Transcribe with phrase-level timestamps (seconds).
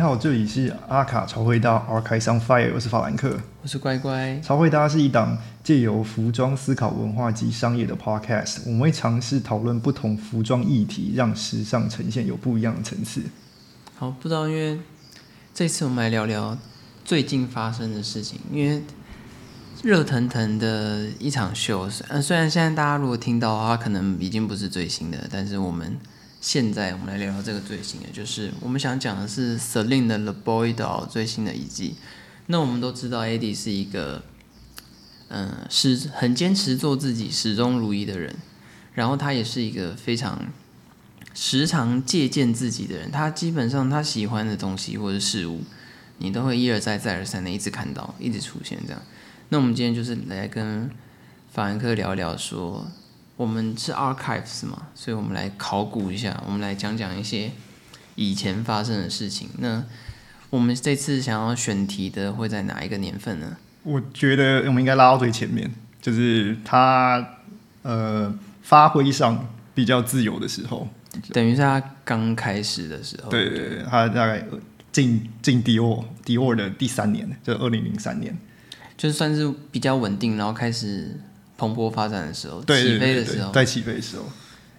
[0.00, 3.38] 你好，这里是阿卡潮会大 Archives on Fire，我是法兰克。
[3.60, 13.20] 我是乖乖，潮会大是一档借由服装思考文化及商业的 podcast，我们会尝试讨论不同服装议题，让时尚呈现有不一样的层次。
[13.94, 14.80] 好，不知道因为
[15.52, 16.56] 这次我们来聊聊
[17.04, 18.82] 最近发生的事情，因为
[19.82, 25.94] 热腾腾的一场秀，呃，虽然现在大家如果听到的话，可能已经不是最新的，但是我们
[26.40, 31.96] 现在我们来聊聊这个最新的，就是我们想讲的是 Celine 的 The Boy Doll 最新的一季。
[32.46, 34.22] 那我们都知道，Adi 是一个，
[35.28, 38.34] 嗯，是很坚持做自己、始终如一的人，
[38.94, 40.46] 然后他也是一个非常
[41.34, 43.10] 时常借鉴自己的人。
[43.10, 45.60] 他基本上他喜欢的东西或者事物，
[46.18, 49.02] 你都会一而再、再而三的一直看到、一直出现这样。
[49.50, 50.90] 那我们今天就是来跟
[51.52, 52.90] 法兰克聊聊，说
[53.40, 57.50] 我们是 archives 嘛，所以我们来考古一下，我们来讲讲一些
[58.14, 59.48] 以前发生的事情。
[59.60, 59.82] 那
[60.50, 63.56] 我们这次想要选题的会在哪一个年份呢？
[63.82, 67.38] 我觉得我们应该拉到最前面，就是他
[67.80, 70.86] 呃发挥上比较自由的时候，
[71.32, 73.30] 等于是他刚开始的时候。
[73.30, 74.44] 对对对，他大概
[74.92, 78.36] 进进迪奥迪奥的第三年，就二零零三年，
[78.98, 81.18] 就算是比较稳定，然后开始
[81.60, 84.24] 蓬勃发展的时候，对起飞的时候，在起飞的时候。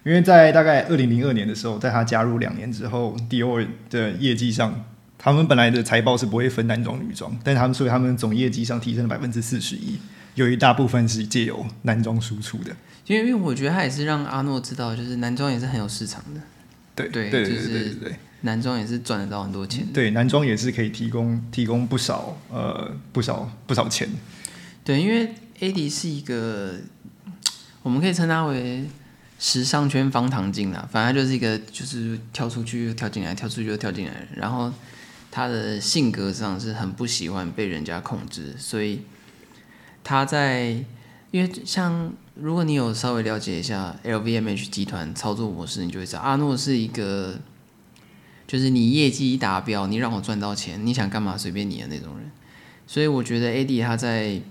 [0.03, 4.83] 因为在大概二零零二年的时候，在他加入两年之后，，Dior 的业绩上。
[5.23, 9.99] 他们本来的财报是不会分男装女装，但他们所以他们总业绩上提升了百分之四十一，
[10.33, 12.75] 有一大部分是借由男装输出的。
[13.05, 16.41] 因为因为我觉得他也是让阿诺知道，就是男装也是很有市场的。
[16.95, 19.85] 对对对对对对，男装也是赚得到很多钱。
[19.93, 24.09] 对，男装也是可以提供提供不少呃不少不少钱。
[24.83, 25.29] 对，因为
[25.61, 26.75] AD 是一个，
[27.81, 28.83] 我们可以称他为
[29.39, 34.73] 时尚圈方唐镜啦，反正就是一个就是跳出去又跳进来，跳出去又跳进来，然后。
[35.33, 38.99] 他的性格上是很不喜欢被人家控制，所以
[40.03, 40.83] 他在
[41.31, 47.39] 因为像如果你有稍微了解一下 LVMH 集团操作模式，你就会知道阿诺是一个
[48.45, 52.29] 就是你业绩一达标，你让我赚到钱，你想干嘛随便你的那种人。
[52.85, 54.41] 所以我觉得 AD 他在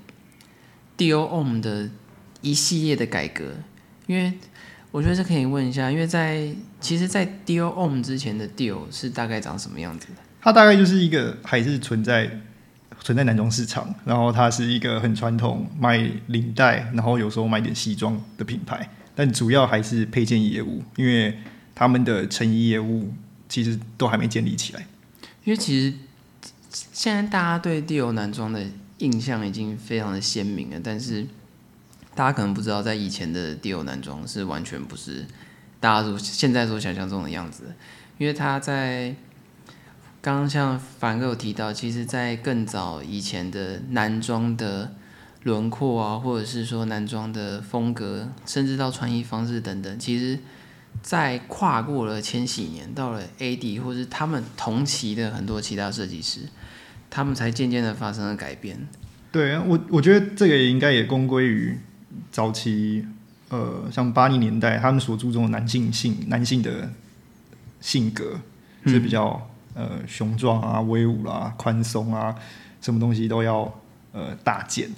[1.01, 1.89] Dior Homme 的
[2.43, 3.55] 一系列的改革，
[4.07, 4.31] 因为
[4.91, 6.47] 我觉得这可以问一下，因为在
[6.79, 10.21] 其实，在 Dior Homme 之前的 Dior 是大概长什么样子的？
[10.43, 12.31] 它大概就是一个还是存在
[13.01, 21.35] 存在男装市场，然后它是一个很传统卖领带，然后有时候卖点西装的品牌，但主要还是配件业务，因为
[21.75, 23.11] 他们的成衣业务
[23.49, 24.87] 其实都还没建立起来。
[25.45, 25.97] 因为其实
[26.93, 28.63] 现在大家对地欧男装的
[29.01, 31.27] 印象已经非常的鲜明了，但是
[32.15, 35.27] 大家可能不知道，在以前的迪欧男装是完全不是
[35.79, 37.75] 大家所现在所想象中的样子，
[38.17, 39.15] 因为他在。
[40.23, 44.93] 刚刚像凡哥有提到，其实，在更早以前的男装的
[45.45, 50.39] 轮廓啊，或者是说男装的风格，甚至到穿衣方式等等，其实，
[51.01, 56.41] 在跨过了千禧年，到了 AD 或是他们同期的很多其他设计师，
[57.11, 58.89] 他们才渐渐的发生了改变。
[59.31, 61.77] 对啊，我我觉得这个也应该也公归于
[62.33, 63.05] 早期，
[63.51, 66.91] 呃，像八零年代他们所注重的男性性男性的
[67.81, 68.41] 性格
[68.87, 69.47] 是比较。
[69.73, 72.35] 呃，雄壮啊，威武啦，宽松啊，
[72.81, 73.73] 什么东西都要
[74.11, 74.91] 呃大件。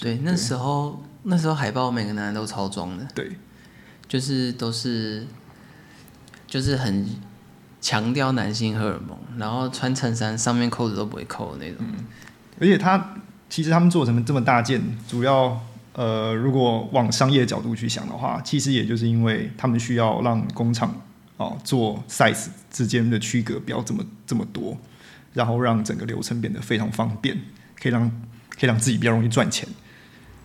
[0.00, 3.06] 对，那时候那时候海报每个男人都超装的。
[3.14, 3.30] 对，
[4.08, 5.24] 就是都是
[6.48, 7.06] 就是很
[7.82, 11.84] 强调男性荷尔蒙，然后穿衬衫上面扣子都不会扣的那种。
[12.58, 13.14] 而且他
[13.50, 15.60] 其实他们做什么这么大件，主要
[15.92, 21.02] 呃，如果往商业角度去想的话，其实也就是因为他们需要让工厂。
[21.38, 24.76] 哦，做 size 之间的区隔不要这么这么多，
[25.32, 27.36] 然后让整个流程变得非常方便，
[27.80, 28.08] 可以让
[28.50, 29.68] 可以让自己比较容易赚钱。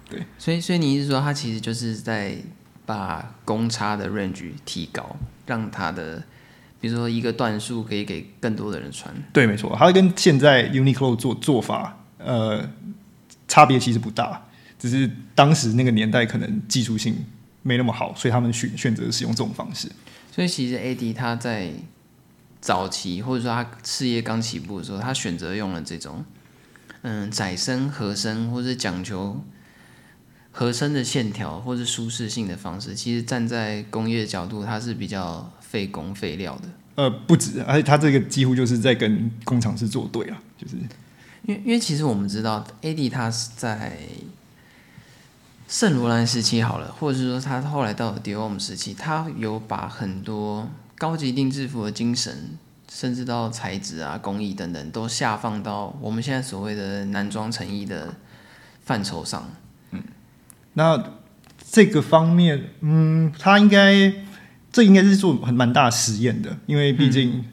[0.10, 2.38] 对，所以所以你意思说，他其实就是在
[2.86, 6.24] 把公差的 range 提高，让他的
[6.80, 9.14] 比如说一个段数可以给更多的人穿。
[9.34, 12.70] 对，没错，它跟现在 Uniqlo 做做法呃
[13.48, 14.48] 差别其实不大，
[14.78, 17.26] 只是当时那个年代可能技术性
[17.64, 19.92] 没那么好，所以他们选选择使用这种方式。
[20.32, 21.72] 所以其实 AD 他在
[22.62, 26.24] 早期或者说他事业刚起步的时候，他选择用了这种
[27.02, 29.44] 嗯窄身合身或者讲求
[30.52, 32.94] 合身的线条或是舒适性的方式。
[32.94, 36.70] 其实站在工业角度，它是比较费工费料的。
[36.96, 40.76] 呃，不止，而且他这个几乎就是在跟工厂是作对啊，就是
[41.44, 43.98] 因为因为其实我们知道 AD 他是在。
[45.70, 50.66] 圣罗兰时期好了，或者是说他后来到了迪奥姆时期，他有把很多
[50.98, 52.58] 高级定制服的精神
[52.90, 58.16] 甚至到材质啊、工艺等等，都下放到我们现在所谓的男装成衣的
[58.86, 59.46] 范畴上。
[59.92, 60.02] 嗯
[60.76, 61.04] 那
[61.70, 64.10] 这个方面，嗯，他应该
[64.78, 67.44] 这应该是做很蛮大实验的，因为毕竟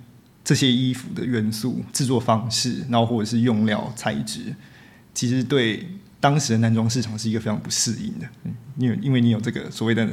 [0.44, 4.54] 这些衣服的元素、制作方式，然后或者是用料、材质，
[5.14, 5.88] 其实对
[6.20, 8.26] 当时的男装市场是一个非常不适应的。
[8.44, 10.06] 嗯，因为因为你有这个所谓的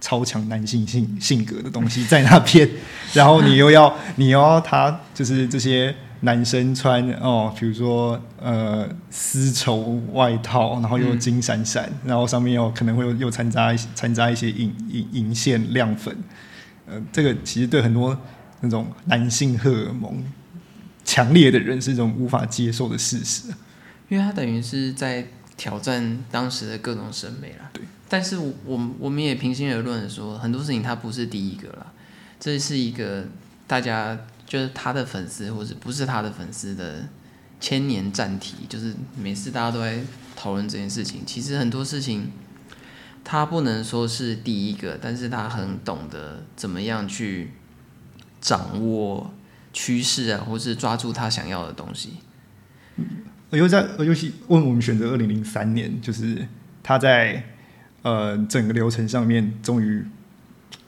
[0.00, 2.68] 超强男性性性格的东西 在那边，
[3.12, 5.94] 然后你又要 你又要他就是这些。
[6.20, 16.16] 男生穿哦，比如说呃丝绸外套，然后又金闪闪，然后上面又可能会有又掺杂掺杂一些银银银线亮粉，
[16.86, 18.18] 呃，这个其实对很多
[18.60, 20.24] 那种男性荷尔蒙
[21.04, 23.48] 强烈的人是一种无法接受的事实，
[24.08, 27.70] 因为他等于是在挑战当时的各种审美了。
[27.72, 31.92] 对，但是我我我们也平心而论说，很多事情他不是第一个了，
[32.40, 33.26] 这是一个
[33.66, 34.18] 大家。
[34.48, 37.04] 就是他的粉丝，或者不是他的粉丝的
[37.58, 39.98] 千年战题，就是每次大家都在
[40.36, 41.22] 讨论这件事情。
[41.26, 42.30] 其实很多事情，
[43.28, 47.50] 他不能说是第一个，但是他很懂得怎么样去
[48.40, 49.34] 掌握
[49.72, 52.18] 趋势啊，或是抓住他想要的东西。
[53.50, 56.46] 我又在，尤其问我们选择二零零三年，就是
[56.84, 57.42] 他在
[58.02, 60.06] 呃整个流程上面，终于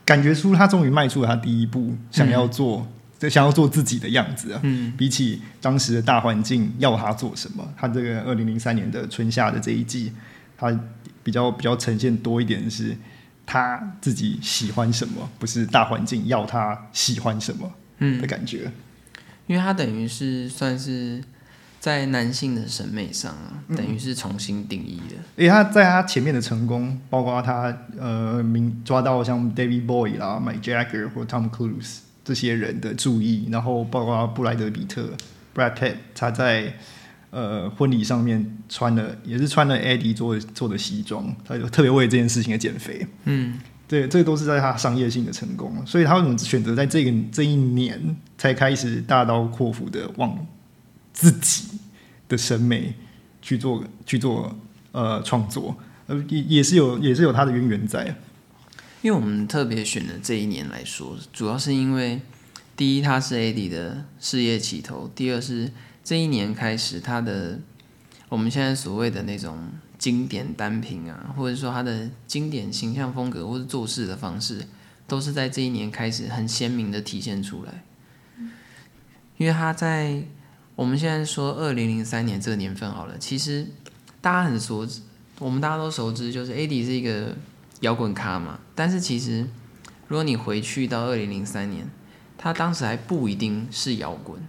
[0.05, 2.87] 感觉出他终于迈出了他第一步，想要做。
[3.19, 4.61] 就想要做自己的样子啊！
[4.63, 10.13] 嗯，比起当时的大环境要他做什么，他这个二零零三年的春夏的这一季，
[10.57, 10.71] 他
[11.29, 12.97] 比较比较呈现多一点是
[13.45, 18.73] 他自己喜欢什么，不是大环境要他喜欢什么嗯的感觉。
[19.47, 21.23] 因为他等于是算是
[21.79, 25.17] 在男性的审美上啊，等于是重新定义的。
[25.37, 31.99] 因为他在他前面的成功，包括他呃，明抓到像 David Bowie 啦、Mike Jagger 或 Tom Cruise。
[32.25, 35.13] 这些人的注意，然后包括布莱德比特
[35.55, 36.73] （Brad Pitt），他在
[37.31, 43.07] 呃婚礼上面穿了，也是穿了 Eddie 做做的西装，他就特别为这件事情而减肥。
[43.25, 50.47] 嗯，对，这个都是在他商业性的成功，所以他为什么选择在这个这一年才开始大刀阔斧的往
[51.13, 51.69] 自己
[52.29, 52.95] 的审美
[53.43, 54.57] 去做去做
[54.93, 55.77] 呃创作，
[56.07, 58.17] 呃也也是有也是有他的渊源在。
[59.01, 62.21] 因为我们特别选的这一年来说，主要是因为
[62.77, 65.71] 第一，他是 AD 的事业起头；第二是
[66.09, 67.61] 这一年开始，他的
[68.31, 69.69] 我们现在所谓的那种
[69.99, 74.67] 经典单品啊，或者说他的经典形象风格或者做事的方式，
[75.07, 77.85] 都是在这一年开始很鲜明的体现出来。
[79.37, 80.23] 因为他在
[80.75, 83.67] 我们现在说二零零三年这个年份好了，其实
[84.23, 85.03] 大家很熟知，
[85.39, 87.37] 我们大家都熟知，就是 AD 是一个。
[87.83, 89.47] 摇滚咖嘛，但是其实，
[90.09, 91.87] 如果你回去到二零零三年，
[92.39, 94.41] 他当时还不一定是摇滚。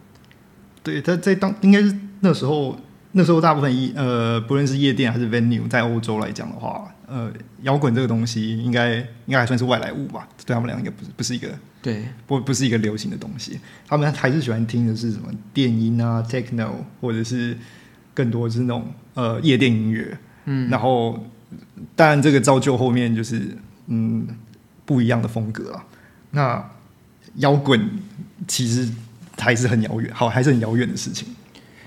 [0.83, 2.77] 对，他在当应该是那时候，
[3.13, 7.31] 那时候大部分一呃，不论是夜店还是 venue，在欧洲来讲的话，呃，
[7.61, 11.49] 摇滚这个东西应该应该还算是外来物吧，对他们俩应该不是不是一个
[11.81, 13.59] 对，不不是一个流行的东西。
[13.87, 16.71] 他们还是喜欢听的是什么电音啊，techno，
[17.01, 17.57] 或者是
[18.13, 20.17] 更多是那种呃夜店音乐。
[20.45, 21.23] 嗯，然后。
[21.95, 23.57] 当然，这个造就后面就是
[23.87, 24.27] 嗯
[24.85, 25.83] 不一样的风格啊。
[26.29, 26.69] 那
[27.37, 27.89] 摇滚
[28.47, 28.87] 其实
[29.39, 31.35] 还是很遥远，好还是很遥远的事情。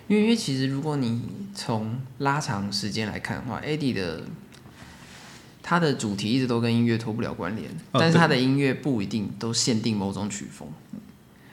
[0.09, 1.23] 因为因为其实如果你
[1.55, 4.23] 从拉长时间来看的话，Eddie 的
[5.63, 10.69] 他的主题一直都跟音乐脱不了关联，但是他的音乐不一定都限定某种曲风，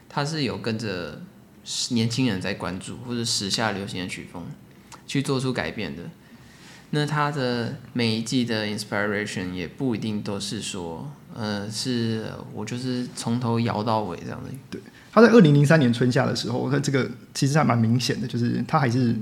[0.10, 1.22] 他是有跟着
[1.92, 4.44] 年轻人在关注或者时下流行的曲风
[5.06, 6.04] 去做出改变的。
[6.92, 14.50] 那他的每一季的 inspiration 也不一定都是说，呃，是我就是从头摇到尾这样的。
[14.72, 14.79] 对，
[15.12, 19.16] 他在二零零三年春夏的时候，他这个其实还蛮明显的，就是他还是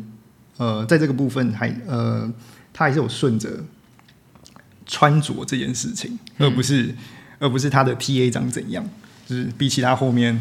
[0.58, 2.32] 呃，在这个部分还呃，
[2.74, 3.50] 他还是有顺着
[4.86, 6.94] 穿着这件事情，而不是
[7.40, 8.88] 而不是他的 TA 长怎样，
[9.26, 10.40] 就是比起他后面。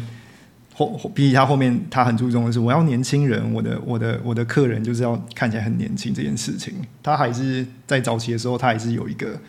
[0.79, 6.71] 后比起他后面，他很注重的是我要年轻人，我的我的我的客人就是要看起来很年轻这件事情。
[7.01, 9.41] 他还是在早期的时候，他还是有一个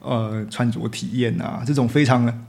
[0.00, 2.44] 呃穿着体验啊，这种非常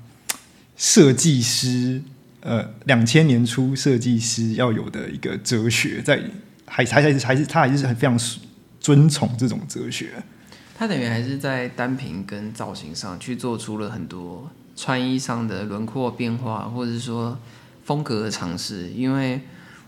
[0.75, 2.01] 设计师
[2.43, 6.21] 呃两千年初设计师要有的一个哲学，在
[6.65, 8.17] 还还还是还是他还是很非常
[8.79, 10.23] 尊崇这种哲学。
[10.77, 17.37] 他等于还是在单品跟造型上去做出了很多穿衣上的轮廓变化，或者是说。
[17.85, 19.41] 风格的尝试，因为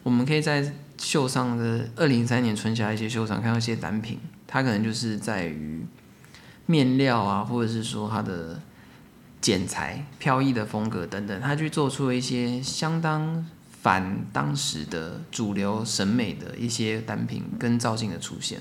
[0.04, 5.82] 我们可以在秀上的二零三年春夏一些秀上看到一些单品，它可能就是在于
[6.66, 8.60] 面料啊，或者是说它的
[9.46, 18.60] 剪裁、飘逸的风格等等，他去做出了一些相当反当时的主流审美的一些单品跟造型的出现。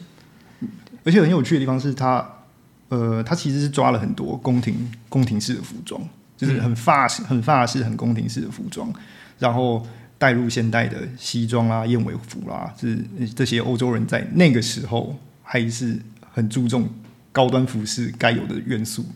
[1.02, 2.42] 而且很有趣的地方是他，
[2.90, 5.98] 呃，他其实是抓了很多宫廷宫廷式的服装，
[6.36, 8.92] 就是很法式、很法式、很宫廷式的服装，
[9.38, 9.86] 然后
[10.18, 13.02] 带入现代的西装啦、燕尾服啦，是
[13.34, 15.98] 这些欧洲人在那个时候还是
[16.30, 16.86] 很注重
[17.32, 19.06] 高端服饰该有的元素。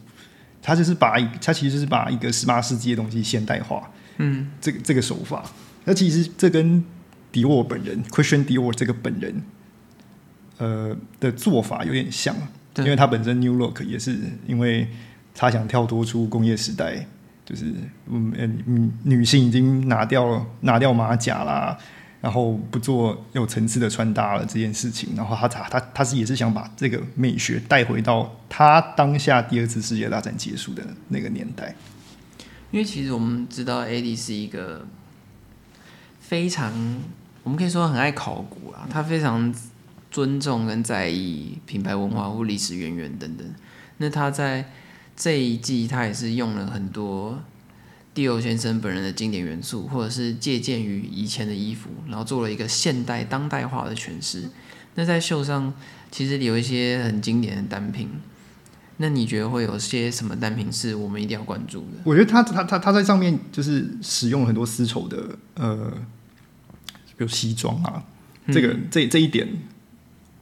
[0.63, 3.91] 他就是把一，他其实就是把一个十八世纪的东西现代化。
[4.19, 5.45] 嗯，这个这个手法，
[5.85, 6.85] 那其实这跟
[7.31, 9.43] 迪沃本人 Christian Dior 这个本人，
[10.59, 12.35] 呃的做法有点像，
[12.79, 14.89] 因为他本身 New Look 也是因为
[15.35, 17.07] 他想跳脱出工业时代，
[17.47, 17.67] 就是
[18.11, 18.33] 嗯
[18.67, 21.79] 嗯女性已经拿掉拿掉马甲啦，
[22.21, 31.75] 然后不做有层次的穿搭了这件事情，然后他他他他是也是想把这个美学带回到他当下第二次世界大战结束的那个年代。
[32.71, 34.87] 因为其实我们知道 AD 是一个
[36.21, 36.73] 非常，
[37.43, 39.55] 我们可以说很爱考古啊，他非常
[40.11, 43.47] 尊重跟在意品牌文化或历史渊源等等。
[43.99, 44.71] 那他在
[45.17, 47.43] 这一季，他也是用了很多
[48.19, 54.51] 蒂欧先生本人的经典元素，或者是借鉴于以前的衣服，然后做了一个现代当代化的诠释。
[54.97, 55.73] 那在秀上，
[56.11, 58.09] 其实有一些很经典的单品。
[58.97, 61.99] 那你觉得会有些什么单品是我们一定要关注的？
[62.03, 65.93] 我觉得他他他他在上面就是使用了很多丝绸的呃，
[67.17, 68.03] 比如西装啊，
[68.49, 69.47] 这个这这一点，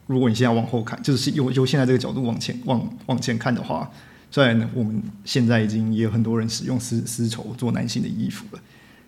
[0.07, 3.91] 如果你现在往后看，就是由由现在这个角度往前往往前看的话，
[4.29, 8.59] 虽然我们现在已经也有很多人使用丝丝绸做男性的衣服了，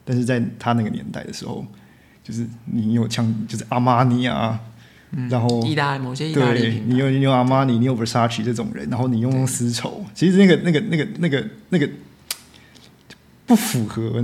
[0.06, 1.66] 但是在他那个年代的时候，
[2.24, 4.60] 就是你有像，就是阿玛尼啊。
[5.28, 11.90] 然后，意大利某些意大利你有你有阿玛尼，你有 Versace 这种人，然后你用丝绸，其实那个那个那个那个那个
[13.48, 14.24] 不符合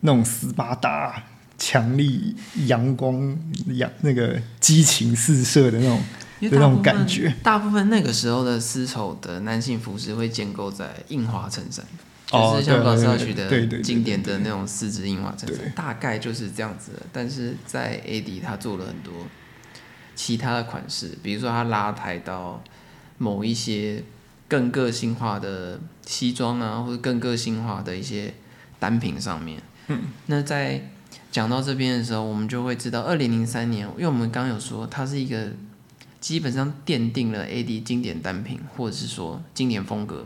[0.00, 1.22] 那种斯巴达、
[1.56, 2.34] 强力、
[2.66, 6.00] 阳光、阳那个激情四射的那种
[6.40, 7.34] 的那种感觉。
[7.42, 11.84] 大部分那个时候的丝绸的男性服饰会建构在印花衬衫，
[12.26, 17.02] 就是像 Versace 的经典的那种丝质印花衬衫，大概就是这样子的。
[17.12, 19.12] 但是在 AD 他做了很多。
[20.16, 22.62] 其他的款式，比如说它拉抬到
[23.18, 24.00] 某一些
[24.46, 28.32] 更个性化的西装啊，或者更个性化的一些
[28.78, 29.60] 单品上面。
[29.88, 30.88] 嗯，那在
[31.32, 35.48] 讲到这边的时候，我们就会知道，二零零三年，因为我们刚刚有说，它是一个
[36.24, 40.24] 基本上奠定了 AD 经典单品或者是说经典风格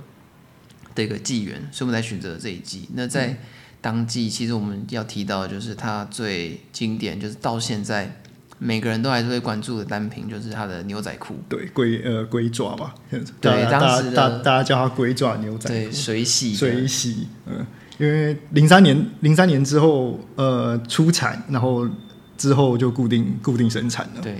[0.95, 2.89] 的一个纪元，所以我们才选择这一季。
[2.95, 3.37] 那在
[3.81, 8.21] 当季，其实我们要提到的就是它最经典，就是到现在。
[8.61, 11.35] 每个人都还是会关注的单品，就是它的牛仔裤。
[11.49, 12.95] 对，龟呃龟爪吧。
[13.41, 15.69] 对，当时大大家叫它龟爪牛仔。
[15.69, 16.55] 对，水洗。
[16.55, 17.67] 水洗，嗯，
[17.99, 21.89] 因为零三年零三年之后呃出产，然后
[22.37, 24.23] 之后就固定固定生产了。
[24.23, 24.37] 对。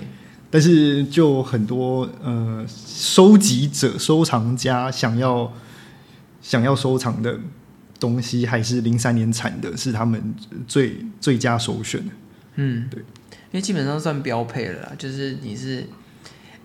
[0.51, 5.53] 但是就很多呃收集者、收藏家想要
[6.41, 7.39] 想要收藏的
[7.99, 10.33] 东西，还是零三年产的，是他们
[10.67, 12.03] 最最佳首选。
[12.55, 12.99] 嗯，对。
[13.51, 15.85] 因为基本上算标配了啦，就是你是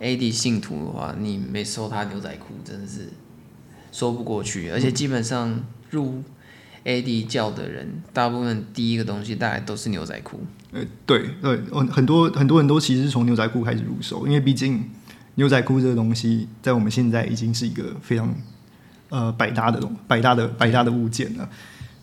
[0.00, 3.08] AD 信徒的话，你没收他牛仔裤真的是
[3.90, 4.70] 说不过去。
[4.70, 6.22] 而且基本上入
[6.84, 10.40] AD 教的人，大部分第一个东西大概都是牛仔裤。
[10.74, 11.56] 呃，对对，
[11.90, 14.84] 很多很多人都其实是从牛仔裤开始入手，因为毕竟
[15.36, 18.34] 牛仔裤这个东西在我们现在已经是一个非常
[19.08, 21.48] 呃百搭的东百搭的百搭的物件了。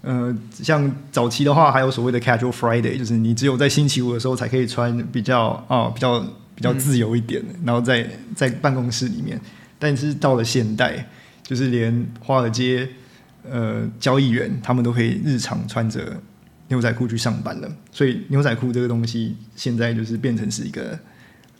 [0.04, 6.20] 呃，像早期的话，还有所谓的 Casual Friday，就是你只有在星期五的时候才可以穿比较啊比较
[6.56, 9.40] 比较自由一点，然后在在办公室里面。
[9.78, 11.08] 但是到了现代，
[11.44, 12.88] 就是连华尔街
[13.48, 16.20] 呃交易员他们都可以日常穿着
[16.72, 17.72] 牛仔裤去上班了。
[17.92, 21.00] 所以牛仔裤这个东西现在就是变成是一个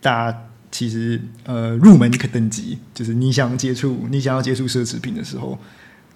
[0.00, 0.38] 大家
[0.72, 5.56] 其实呃入门可等级，就是你想接触你想要接触奢侈品的时候。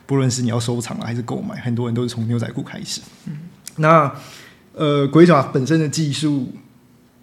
[0.09, 3.01] 不论是你要收藏啊，还是购买，很多人都是从牛仔裤开始。
[3.27, 3.39] 嗯，
[3.79, 4.15] 那
[4.73, 6.53] 呃，鬼爪本身的技术，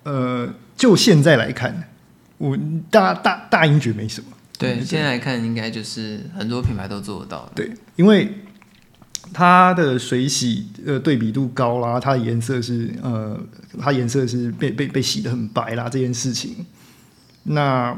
[0.04, 1.88] 呃，就现在来看，
[2.38, 2.58] 我
[2.92, 4.28] 大大大英觉没什么。
[4.60, 7.50] 对，现在来看，应该就是很多品牌都做得到。
[7.56, 8.30] 对，因为
[9.32, 13.40] 它的水洗呃对比度高啦，它的颜色是呃，
[13.80, 16.66] 它颜色是被被被洗的很白啦，这件事情。
[17.44, 17.98] 那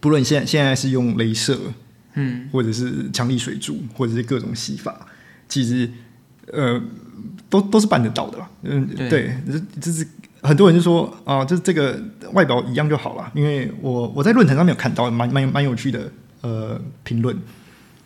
[0.00, 1.58] 不论现在现在是用镭射。
[2.14, 5.06] 嗯，或者是强力水柱，或者是各种洗法，
[5.48, 5.90] 其实
[6.52, 6.78] 呃，
[7.48, 8.50] 都都是办得到的吧？
[8.64, 10.06] 嗯，对，这这是
[10.42, 11.98] 很多人就说啊，就是这个
[12.34, 13.32] 外表一样就好了。
[13.34, 17.34] 因为我我在论坛上面有看到蛮蛮蛮有趣的呃评论，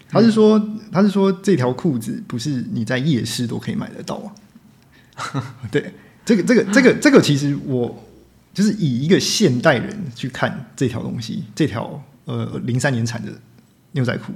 [0.08, 0.60] 他是说
[0.92, 4.16] 他是说这条裤子不是你在夜市都可以买得到
[5.14, 5.56] 啊？
[5.70, 5.94] 对，
[6.24, 8.04] 这个这个这个这个，其实我
[8.54, 13.32] 就是以一个现代人去看这条东西，这条呃零三年产的
[13.92, 14.32] 牛仔裤，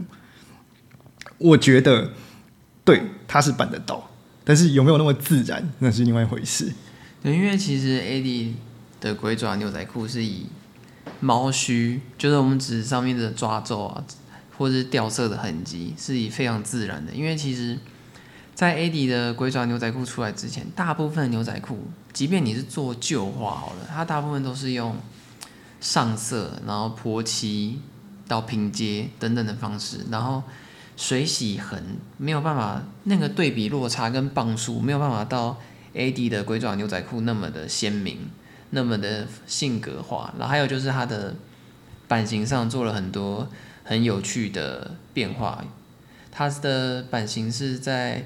[1.38, 2.12] 我觉得
[2.84, 4.10] 对它是办得到，
[4.44, 6.72] 但是有没有那么自然，那是另外一回事。
[7.22, 8.52] 对，因为其实 AD
[9.00, 10.46] 的鬼爪牛仔裤是以
[11.20, 14.04] 毛须，就是我们指上面的抓皱啊，
[14.60, 17.10] 或是掉色的痕迹，是以非常自然的。
[17.14, 17.78] 因为其实，
[18.54, 21.78] 在 AD 的鬼爪牛仔裤出来之前，大部分牛仔裤，
[22.12, 24.94] 即便你是做旧化好了，它大部分都是用
[25.80, 27.80] 上色，然后泼漆
[28.28, 30.42] 到拼接等等的方式，然后
[30.94, 31.82] 水洗痕
[32.18, 35.58] 没有办法，那个对比落差跟磅数没有办法到
[35.94, 38.28] AD 的鬼爪牛仔裤那么的鲜明。
[38.72, 41.34] 那么的性格化，然后还有就是它的
[42.06, 43.48] 版型上做了很多
[43.90, 45.64] 很有趣的变化。
[46.30, 48.24] 它的版型是在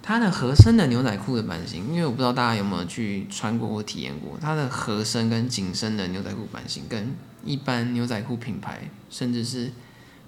[0.00, 7.12] 它的合身的牛仔裤的版型，因为我不知道大家有没有去穿过或体验过，它的合身跟紧身的牛仔裤版型跟
[7.44, 9.72] 一般牛仔裤品牌，甚至是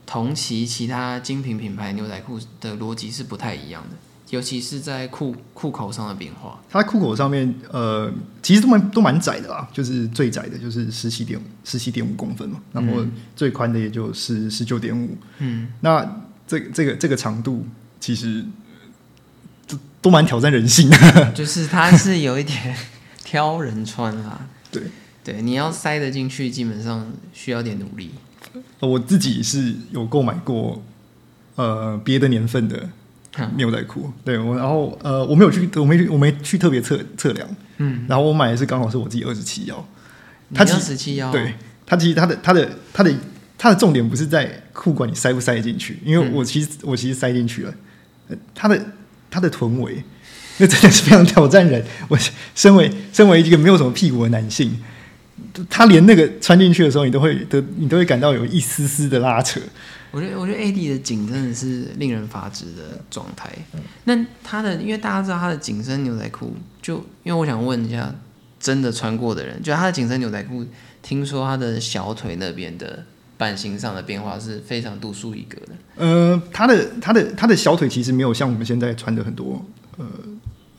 [0.04, 3.96] 同期其他精品品牌牛仔裤的逻辑是不太一样的。
[4.30, 8.10] 尤其是在裤裤口上的变化，它裤口上面，呃，
[8.42, 13.04] 其实都蛮都蛮窄的啦，就是最窄的就是十七点十七点五公分嘛，然后
[13.36, 17.66] 最宽的也就十十九点五，嗯，那这这个这个长度
[17.98, 18.44] 其实
[19.66, 22.76] 都都蛮挑战人性的，就是它是有一点
[23.24, 24.82] 挑人穿啦， 对。
[25.22, 28.10] 对，你要塞得进去，基本上需要点努力。
[28.80, 30.82] 我自己是有购买过，
[31.56, 32.88] 呃，别的年份的。
[33.56, 39.88] 牛仔裤，对我，然后呃，我没有去，我没我没去特别测测量，嗯，然后我买的是刚好是我自己二十七腰，
[40.56, 41.54] 二十七腰，对，
[41.86, 43.14] 他其实他的他的他的
[43.56, 47.74] 他的重点不是在裤管你塞不塞进去，因为我其实我其实塞进去了，
[48.54, 48.78] 他的
[49.30, 50.02] 他的臀围，
[50.58, 51.84] 那真的是非常挑战人。
[52.08, 52.18] 我
[52.54, 54.76] 身为身为一个没有什么屁股的男性，
[55.68, 59.60] 他连那个穿进去的时候，你都会都你都会感到有一丝丝的拉扯。
[60.12, 63.48] 我觉得，我觉得 A D 的紧真的是令人发指的状态。
[64.04, 68.12] 那他的，因为大家知道他的紧身牛仔裤，就因为我想问一下，
[68.58, 70.66] 真的穿过的人，就他的紧身牛仔裤，
[71.00, 73.04] 听说他的小腿那边的
[73.38, 75.72] 版型上的变化是非常独树一格的。
[75.96, 79.64] 呃，他的他的他的小腿其实没有像我们现在穿的很多
[79.96, 80.06] 呃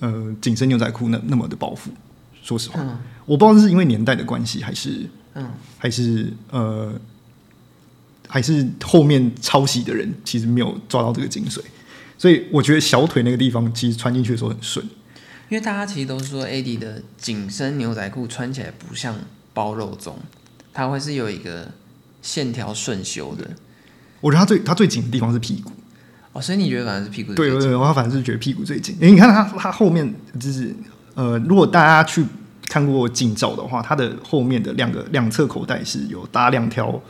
[0.01, 1.89] 呃紧身牛仔裤那那么的包覆。
[2.43, 2.83] 说实话，
[3.31, 6.93] 我不知道是因为年代的关系，还是嗯，还是呃。
[8.33, 11.59] 还是后面抄袭的人其实没有抓到这个精髓，
[12.17, 14.85] 所以我觉得小腿那个地方其实穿进去的时候很顺。
[15.49, 19.13] 因为大家其实都说 AD 的紧身牛仔裤穿起来不像
[19.53, 20.13] 包肉粽，
[20.73, 21.69] 它会是有一个
[22.21, 23.45] 线条顺修的。
[24.21, 25.73] 我觉得它最它最紧的地方是屁股。
[26.31, 27.33] 哦，所以你觉得反正是屁股？
[27.33, 28.95] 对对对，我反正是觉得屁股最紧。
[29.01, 30.73] 为你看它它后面就是
[31.15, 32.25] 呃，如果大家去
[32.71, 37.01] 看过近照的话，它的后面的两个两侧口袋是有搭两条。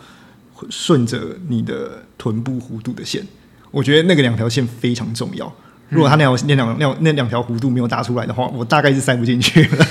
[0.70, 3.26] 顺着你的臀部弧度的线，
[3.72, 5.52] 我觉得那个两条线非常重要。
[5.90, 9.86] 如果它那条那两那那两条弧度没有打出来的话，我大概是塞不进去了。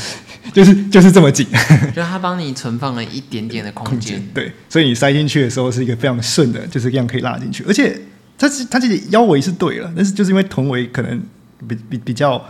[0.54, 1.46] 就是就是这么紧，
[1.94, 4.18] 就它帮你存放了一点点的 空间。
[4.32, 7.62] 对，所以你塞进去的时候是一个非常顺的，就是这样可以拉进去。
[7.64, 8.00] 而且
[8.38, 11.22] 它是它这己腰围是对了，但是就是因为臀围可能
[11.68, 12.42] 比比比较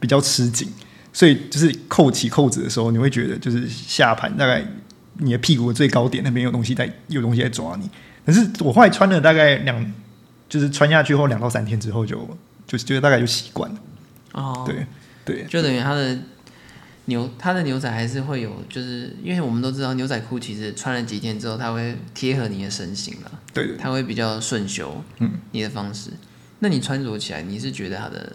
[0.00, 0.66] 比较吃紧，
[1.12, 4.64] 所以就是扣起扣子的时候，你会觉得就是下盘大概。
[5.18, 7.88] 你的屁股的最高点那边有东西在，有东西在抓你。
[8.24, 9.94] 可是我后来穿了大概两，
[10.48, 12.26] 就是穿下去后两到三天之后，就
[12.66, 13.78] 就就大概就习惯了。
[14.32, 14.86] 哦，对。
[15.24, 16.18] 对，就等于它的
[17.04, 23.30] 牛，它的牛仔还是会有，就是因为我们都知道牛仔裤其实穿了几天之后，它会贴合你的身形了。
[23.52, 23.66] 对。
[23.66, 25.04] 对，它会比较顺修。
[25.18, 26.10] 嗯，你的方式，
[26.60, 28.34] 那你穿着起来，你是觉得它的，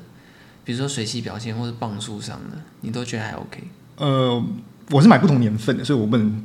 [0.67, 3.63] 比如说水系表现或者磅数上的，你都觉得还 OK？
[3.95, 4.43] 呃，
[4.91, 6.43] 我是买不同年份的，所以我不能。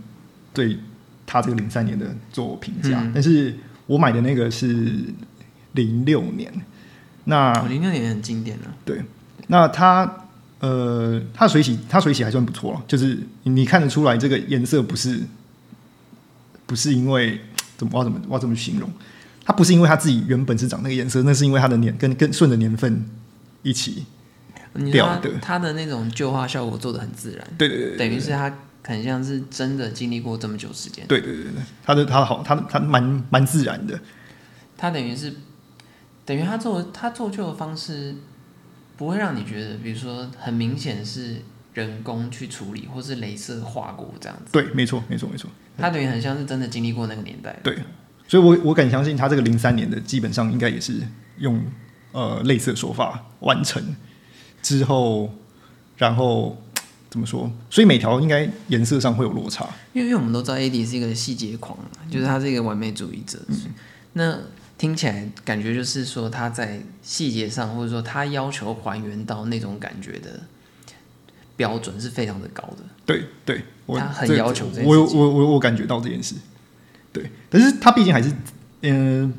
[0.54, 0.78] 对
[1.24, 3.56] 他这个零三年的做评价，但是
[3.86, 4.92] 我买的那个是
[5.72, 6.52] 零六年，
[7.24, 8.66] 那零六年很经典的。
[8.84, 9.02] 对，
[9.46, 10.26] 那它
[10.60, 15.22] 呃，它水洗，它水洗还算不错就是你看得出来这个颜色不是
[16.66, 17.40] 不是因为
[17.78, 18.90] 怎么我要怎么我要怎么形容？
[19.42, 23.02] 它不是因为它自己原本是长那个颜色，那是因为它的年跟跟顺着年份
[23.62, 24.04] 一起
[24.90, 25.30] 掉的。
[25.40, 28.52] 它的那种旧化效果做的很自然，对对对，等于是他。
[28.84, 31.06] 很像是真的经历过这么久时间。
[31.06, 33.96] 对对对对，他的他好，他他蛮蛮自然的。
[34.76, 35.32] 他等于是
[36.24, 38.16] 等于他做他做旧的方式，
[38.96, 41.36] 不会让你觉得，比如说很明显是
[41.74, 44.50] 人工去处理，或是镭射划过这样子。
[44.50, 45.48] 对，没错，没错，没错。
[45.78, 47.56] 他等于很像是真的经历过那个年代。
[47.62, 47.78] 对，
[48.26, 50.94] 所以我我敢相信，他这个零三年的基本上应该也是
[51.38, 51.62] 用
[52.12, 53.96] 呃类似的手法完成
[54.62, 55.32] 之后。
[55.98, 56.60] 然后
[57.10, 57.48] 怎么说？
[57.70, 59.68] 所以每条应该颜色上会有落差。
[59.92, 61.78] 因为因为我们都知道 AD 是一个细节狂，
[62.10, 63.38] 就是他是一个完美主义者。
[64.14, 64.36] 那
[64.76, 70.40] 听起来感觉就是说他在细节上，或者说他要求还原到那种感觉的
[71.54, 72.78] 标准是非常的高的。
[73.06, 76.34] 对对，我他很要求我我我我感觉到这件事。
[77.12, 78.34] 对，但是他毕竟还是
[78.80, 79.32] 嗯、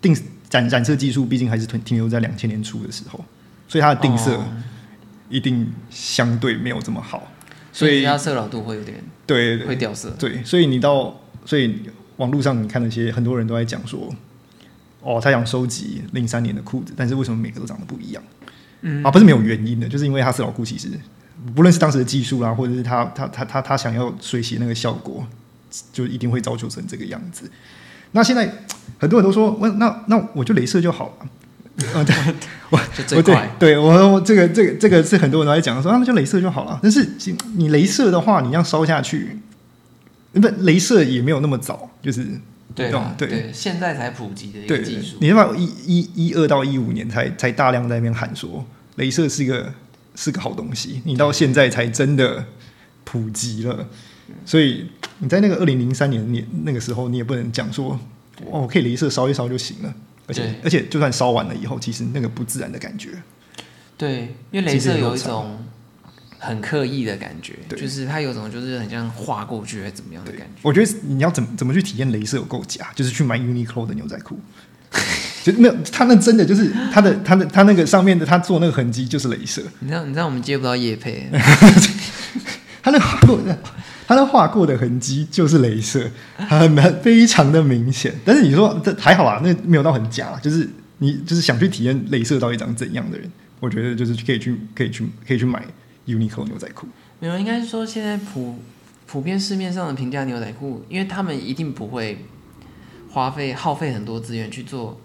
[0.00, 0.14] 定
[0.54, 3.24] 染染色技术毕竟还是停停留在两千年初的时候，
[3.66, 4.46] 所以它的定色哦
[5.28, 7.30] 一定相对没有这么好。
[7.72, 10.10] 所以它色老度会有点对对会掉色。
[10.18, 11.82] 对，所以你到所以
[12.18, 14.08] 网络上你看那些很多人都在讲说，
[15.00, 18.22] 哦，他想收集零三年的裤子，但是为什么每个都长得不一样？
[18.82, 20.88] 嗯啊，不是没有原因的，就是因为它色老裤其实
[21.54, 25.26] 不论是当时的技术啦，或者是他他他他他想要水洗那个效果，
[25.92, 27.50] 就一定会造就成这个样子。
[28.14, 28.48] 那现在
[28.98, 31.28] 很多人都说，我那那我就镭射就好了。
[31.94, 32.14] 嗯， 对，
[32.70, 33.50] 我我对就最快。
[33.58, 36.78] 对我我这个这个这个是很多人都在讲说，啊，那就镭射就好了。
[36.80, 37.04] 但是
[37.56, 39.40] 你镭射的话，你这样烧下去，
[40.32, 42.24] 不，镭射也没有那么早，就是
[42.76, 45.16] 对懂对现在才普及的一个技术。
[45.20, 48.64] 你他妈一一一二到一五年才才大量在那边喊说，
[48.96, 49.74] 镭射是一个
[50.14, 52.44] 是个好东西，你到现在才真的
[53.02, 53.88] 普及了。
[54.44, 57.98] 所以你在那个二零零三年年那个时候，你也不能讲说，
[58.50, 59.94] 哦，我可以镭射烧一烧就行了。
[60.26, 63.10] 而且而且，就算烧完了以后，其实那个不自然的感觉，
[63.98, 65.58] 对，因为镭射有一种
[66.38, 70.60] 很刻意的感觉，就是它有种就是很像划过去还是怎么样的感觉。
[70.62, 74.38] 我觉得你要怎么怎么去体验镭射有够假，就是去买 Uniqlo 的牛仔裤，
[75.44, 81.28] 就没有他那真的就是他的他的他那个上面的他做那个痕迹就是镭射，你知道，你知道我们接不到叶配，
[82.82, 83.20] 他那画
[84.06, 88.14] 他那画过的痕迹就是镭射，很很非常的明显。
[88.24, 95.64] 但是你说这还好啊，那没有到很假，就是你就是想去体验镭射到底长怎样的人，我觉得就是可以去可以去可以去买
[96.06, 96.86] Uniqlo 牛仔裤。
[97.20, 98.58] 没有，应该是说现在普
[99.06, 102.24] 普遍市面上的平价牛仔裤，因为他们一定不会
[103.10, 105.00] 花费耗费很多资源去做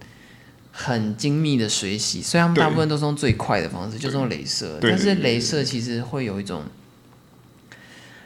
[0.72, 4.78] 很精密的水洗，所以他们大部分都是用最快的方式，就是用镭射。
[4.82, 6.64] 但是镭射其实会有一种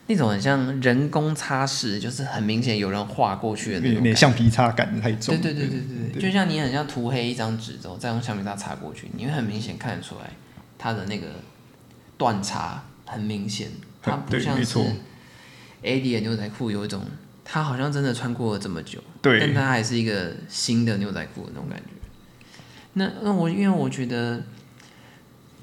[0.07, 4.15] 那种很像人工擦拭，就是很明显有人画过去的那种。
[4.15, 5.41] 橡皮擦感太重了。
[5.41, 10.31] 对对对对对对，就像你很像涂黑一张纸之后，再用橡皮擦擦过去，你会很明显看得出来
[10.77, 11.27] 它的那个
[12.17, 13.69] 断差很明显，
[14.01, 14.79] 它不像是
[15.83, 17.01] AD 的牛仔裤有一种，
[17.45, 21.85] 它好像真的穿过了这么久，对但它还是一个新的牛仔裤的那种感觉。
[22.93, 24.43] 那那我因为我觉得，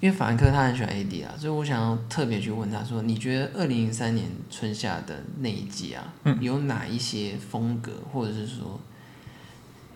[0.01, 8.81] 因为法兰克他很喜欢 AD 啊，所以我想要特别去问他说，你觉得二零零三年春夏的那一季啊，嗯有哪一些风格，或者是说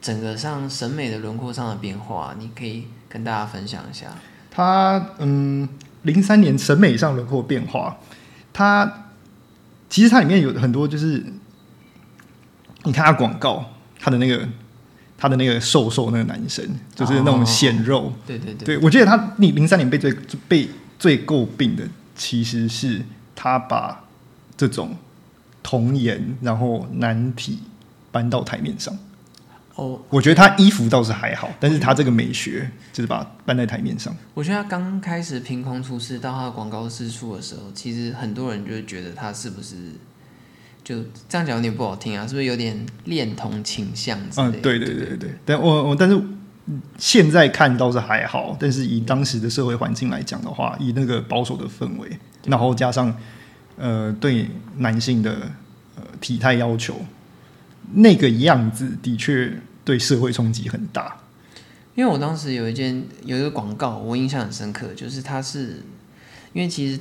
[0.03, 4.09] 整个上审美的轮廓上的变化，你可以跟大家分享一下。
[4.51, 5.67] 他嗯，
[6.03, 7.99] 零三年审美上轮廓变化，
[8.53, 9.07] 它
[9.89, 11.25] 其实它里面有很多就是，
[12.83, 13.65] 你看它广告，
[13.99, 14.47] 它的那个
[15.25, 16.63] 他的那个瘦瘦那个男生，
[16.95, 18.13] 就是那种显肉。
[18.27, 20.13] 对对对，对我觉得他你零三年被最
[20.47, 21.83] 被最诟病的，
[22.15, 23.01] 其实是
[23.35, 24.05] 他把
[24.55, 24.95] 这种
[25.63, 27.61] 童颜然后男体
[28.13, 28.95] 搬到台面上。
[29.77, 34.15] 哦，我觉得他衣服倒是还好，但是他这个美学就是把它搬在台面上。
[34.35, 39.77] 我觉得他刚开始凭空出世到他的广告试出的时候，其实很多人就会觉得他是不是
[40.85, 45.31] 就这样讲有点不好听啊，是不是有点恋童倾向之类嗯的？，对对对对对。
[45.45, 46.21] 但我我但是
[46.99, 52.09] 现在看倒是还好，但是以当时的社会环境来讲的话，以那个保守的氛围，
[52.47, 53.17] 然后加上
[53.77, 55.51] 呃对男性的
[55.97, 56.95] 呃体态要求，
[57.95, 59.53] 那个样子的确
[59.85, 61.17] 对社会冲击很大。
[61.95, 65.83] 因为我当时有一件有一个广告，我印象很深刻，就是它是
[66.53, 67.01] 因为其实，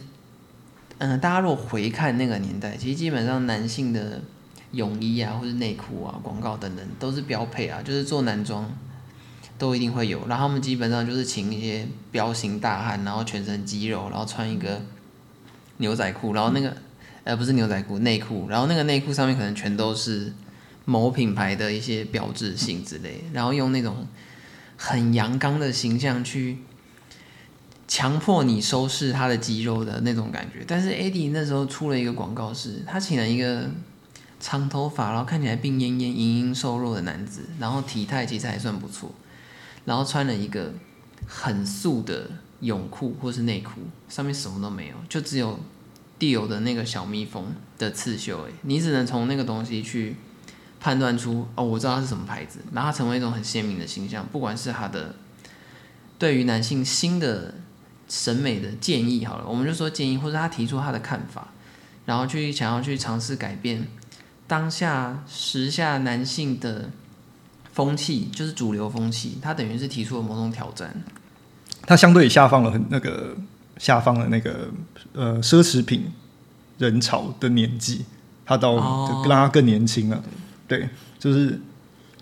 [1.05, 4.21] 嗯、大家如果回看那个年代，其实基本上男性的
[4.71, 8.73] 泳衣啊，或者内裤啊、广告等等都是标配啊，就是做男装
[9.57, 10.25] 都一定会有。
[10.27, 14.81] 然后他们基本上就是请一些彪形大汉，然后全身肌肉，然后穿一个
[15.77, 16.73] 牛仔裤，然后那个
[17.25, 20.31] 呃不是牛仔裤内裤，然后那个内裤上面可能全都是
[20.85, 24.07] 某品牌的一些标志性之类，然后用那种。
[24.75, 26.57] 很阳刚的形象去
[27.93, 30.65] 强迫你收拾他的肌肉的那种感觉。
[30.67, 33.69] 但是 AD 那时候出了一个广告是，他请了一个
[34.39, 39.11] 长头发，然后看起来病恹恹、盈盈瘦弱的男子，然后体态其实还算不错，
[39.85, 40.73] 然后穿了一个
[41.27, 42.27] 很素的
[42.61, 45.59] 泳裤或是内裤，上面什么都没有，就只有
[46.17, 50.15] Dior 的那个小蜜蜂的刺绣，哎，你只能从那个东西去。
[50.79, 55.15] 判断出哦，我知道它是什么牌子，然后它成为一种很鲜明的形象，不管是它的
[56.19, 57.53] 对于男性新的
[58.07, 61.47] 审美的建议好了，我们就说建议，或者他提出他的看法，
[62.05, 63.87] 然后去想要去尝试改变
[64.47, 66.89] 当下时下男性的
[67.71, 70.93] 风气，就是主流风气，他等于是提出了某种挑战。
[71.85, 73.35] 他相对下放了很那个
[73.77, 74.69] 下放了那个
[75.13, 76.05] 呃奢侈品
[76.77, 78.05] 人潮的年纪，
[78.45, 78.75] 他到
[79.27, 80.23] 让他更年轻了。
[80.67, 80.87] 对，
[81.17, 81.59] 就是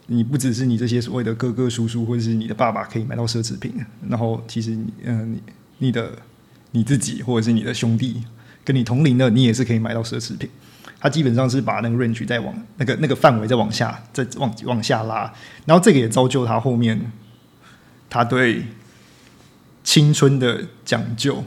[0.07, 3.73] 你不只是你这些所谓的哥哥叔叔或者是你的爸爸可以买到奢侈品，
[4.07, 5.41] 然后其实你嗯、呃你
[5.81, 6.11] 你的
[6.71, 8.23] 你自己或者是你的兄弟
[8.63, 10.49] 跟你同龄的，你也是可以买到奢侈品。
[10.99, 15.33] 他基本上是把那个 range 再往那个那个范围再往下再往往下拉，
[15.65, 17.11] 然后这个也造就他后面
[18.07, 18.67] 他对
[19.83, 21.43] 青春的讲究，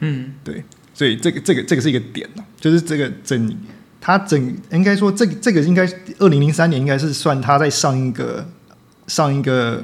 [0.00, 3.56] 嗯，对，所以这个这个这个是一个点啊，就是这个整
[3.98, 8.46] 他整应该说这个这个应该二零零三年应该是算他在上一个
[9.06, 9.82] 上一个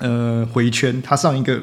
[0.00, 1.62] 呃回圈，他上一个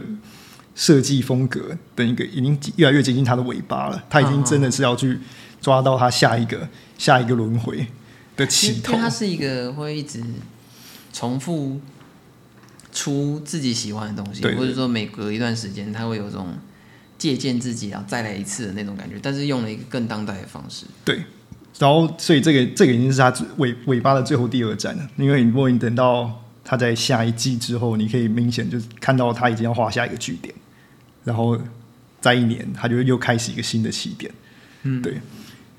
[0.73, 5.19] 设计风格的一个已经越来越接近他的尾巴了，他已经真的是要去
[5.61, 7.77] 抓到他下一个下一个轮回
[8.35, 8.93] 的因为起头。
[8.93, 10.23] 因为，它是一个会一直
[11.13, 11.79] 重复
[12.91, 16.47] 出自己喜欢的东西，或者说每隔一段时间，他会有这种
[17.17, 20.85] 借鉴自己，然后再来一次的那种感觉，但是用了一个更当代的方式。
[21.05, 21.23] 对，
[21.79, 30.53] 然后所以这个这个已经是他尾尾巴的最后第二站了，因为如果你等到他在下一季之后，你可以明显就是看到他已经要画下一个句点，
[31.23, 31.57] 然后
[32.19, 34.31] 再一年他就又开始一个新的起点。
[34.83, 35.21] 嗯，对，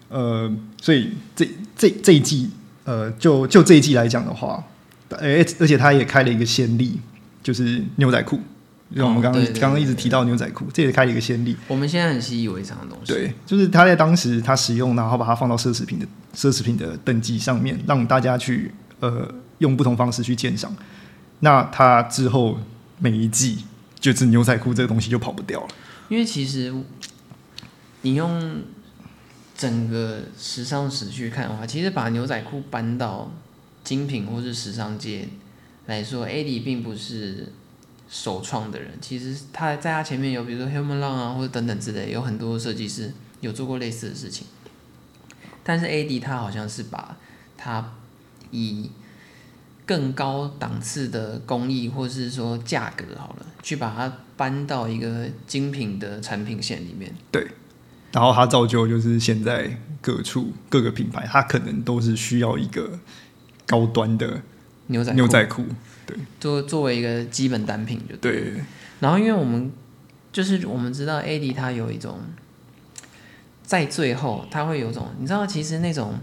[0.09, 0.51] 呃，
[0.81, 2.51] 所以这这这一季，
[2.85, 4.65] 呃，就就这一季来讲的话，
[5.09, 7.01] 而而且他也开了一个先例，
[7.43, 8.39] 就是牛仔裤，
[8.95, 11.57] 就我们刚刚、刚刚一直提到牛仔裤，这也开了一个先例。
[11.67, 13.13] 我们现在很习以为常的东西。
[13.13, 19.29] 对，就是他在当时他使用，然后把它放到奢侈品的奢侈品的等级上面，让大家去呃
[19.59, 20.73] 用不同方式去鉴赏。
[21.41, 22.57] 那他之后
[22.99, 23.65] 每一季，
[24.03, 25.69] 就是牛仔裤这个东西就跑不掉了。
[26.11, 26.75] 因为其实
[28.03, 28.63] 你用
[29.57, 33.33] 整个时尚史去看的话，其实把牛仔裤搬到
[33.85, 35.29] 精品或是时尚界
[35.87, 37.53] 来说，AD 并不是
[38.11, 38.91] 首创的人。
[39.01, 44.47] 其实他在他前面有，比如说 Human Long 啊，或者等等之类，有很多设计师有做过类似的事情。
[45.63, 47.17] 但是 AD 他好像是把
[47.57, 47.93] 他
[48.51, 48.91] 以
[49.85, 57.13] 更高档次的工艺，或是说价格好了，去把它搬到一个精品的产品线里面。
[57.31, 57.47] 对
[58.13, 62.99] 然后它造就就是现在各处各个品牌，它可能都是需要一个
[63.67, 64.43] 高端的
[64.89, 65.65] 牛仔裤牛仔裤。
[66.05, 68.33] 对作作为一个基本单品就对。
[68.33, 68.65] 对，
[69.01, 69.73] 然后因为我们
[70.33, 72.21] 就是我们知道 AD 它有一种
[73.63, 76.15] 在最后它会有一种你知道其实那种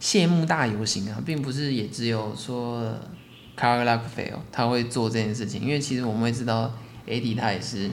[0.00, 2.92] 谢幕大游行啊，并不是也只有说
[3.56, 6.74] Carl Lagerfeld 他会做这件事情，因为其实我们会知道
[7.06, 7.90] AD 他也是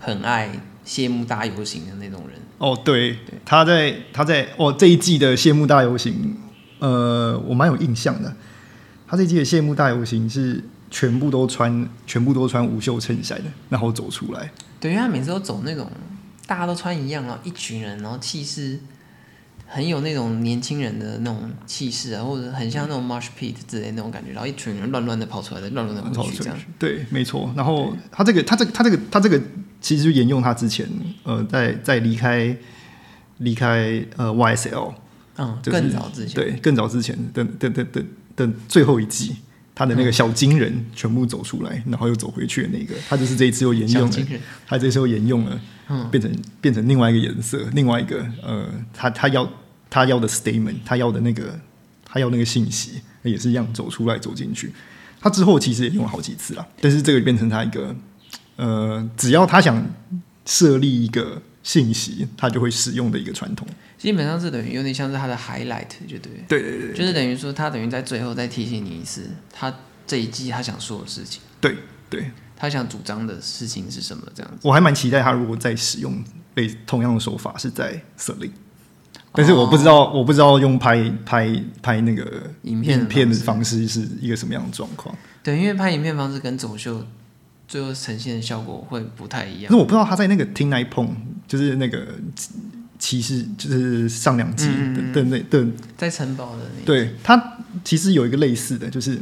[0.00, 0.48] 很爱
[0.84, 2.38] 谢幕大游行的那种人。
[2.58, 6.36] 哦，对，他在他在哦这一季的谢幕大游行，
[6.78, 8.32] 呃，我蛮有印象的。
[9.08, 14.50] 他这一季的谢幕大游行是全部都穿全部都穿无袖衬衫的，然后走出来。
[14.78, 15.90] 对，因为他每次都走那种
[16.46, 18.78] 大家都穿一样，然后一群人，然后气势
[19.74, 26.58] 很有那种年轻人的那种气势啊，或者很像那种 Marsh Pit 之类的那种感觉，然后一群人乱乱的跑出来的，乱乱的跑出去这样。
[26.78, 27.50] 对，没错。
[27.56, 29.40] 然后他这个他这个他这个他这个
[29.80, 30.86] 其实就沿用他之前
[31.22, 32.54] 呃在在离开
[33.38, 34.92] 离开呃 YSL
[35.36, 38.04] 嗯，就是更早之前，对更早之前的的的的
[38.36, 39.36] 的最后一季。
[39.74, 44.18] 他的那个小金人全部走出来，然后又走回去的那个，他就是这一次又沿用了
[44.66, 46.30] 他这次又沿用了，嗯变成
[46.60, 49.50] 变成另外一个颜色，另外一个呃，他他要
[49.92, 51.60] 他要的 statement，他要的那个
[52.02, 54.72] 他要那个信息也是一样走出来走进去。
[55.20, 57.94] 他之后其实也用了好几次了，但是这个变成他一个
[58.56, 59.86] 呃，只要他想
[60.46, 63.68] 设立一个信息，他就会使用的一个传统。
[63.98, 69.72] 基本上是等于有点像是他的 highlight，就对了，对对对就是等于说他等于在最后再提醒你一次，他
[70.06, 71.76] 这一季他想说的事情，对
[72.08, 74.66] 对，他想主张的事情是什么，这样子。
[74.66, 76.24] 我还蛮期待他如果再使用
[76.54, 78.50] 类同样的手法是在设立。
[79.34, 82.22] 但是我不知道，我不知道用拍拍拍那个
[82.62, 85.16] 影片的影片的方式是一个什么样的状况。
[85.42, 87.04] 对，因为拍影片方式跟走秀
[87.66, 89.76] 最后呈现的效果会不太一样可是。
[89.76, 91.08] 我不知道他在那个 Tin Night Pong，
[91.48, 92.06] 就是那个
[92.98, 95.66] 骑士，就是上两季的的那的，
[95.96, 99.18] 在城堡的那对他其实有一个类似的，就是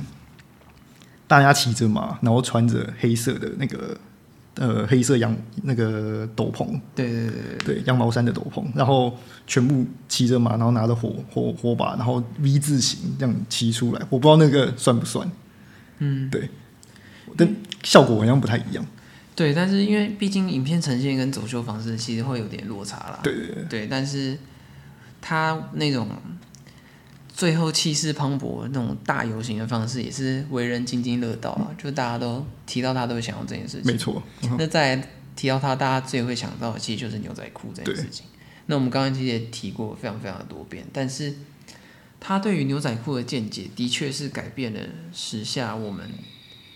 [1.26, 3.96] 大家骑着马，然后穿着黑色的那个
[4.60, 7.74] 呃黑色羊那个斗篷，对对对对。
[7.76, 15.28] 对羊毛衫的斗篷，然后全部骑着马，然后拿着火火火把，然后 V 字形这样骑出来，我不知道那个算不算，
[15.98, 16.48] 嗯，对，
[17.36, 18.86] 但效果好像不太一样。
[19.34, 23.20] 对，但是因为毕竟影片呈现跟走秀方式其实会有点落差啦。
[23.22, 24.36] 对对对，对，但是
[25.22, 26.06] 他那种
[27.40, 31.72] 最后气势磅礴那种大游行的方式，也是为人津津乐道啊。
[31.78, 33.90] 就大家都提到他，都会想到这件事情。
[33.90, 34.22] 没错。
[34.42, 38.26] 嗯那再提到他，大家最会想到的其实就是牛仔裤这件事情。
[38.66, 41.34] 那我们刚刚其实也提过非常非常的多遍，但是
[42.20, 44.80] 他对于牛仔裤的见解，的确是改变了
[45.14, 46.06] 时下我们